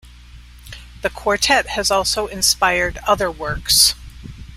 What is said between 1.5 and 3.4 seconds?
has also inspired other